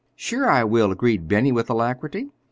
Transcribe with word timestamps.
"Sure 0.15 0.49
I 0.49 0.63
will," 0.63 0.91
agreed 0.91 1.27
Benny 1.27 1.51
with 1.51 1.69
alacrity. 1.69 2.31